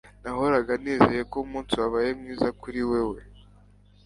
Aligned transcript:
nahoraga 0.23 0.71
nizeye 0.83 1.23
ko 1.31 1.37
umunsi 1.45 1.73
wabaye 1.81 2.09
mwiza 2.19 2.47
kuri 2.61 2.79
wewe 2.91 3.19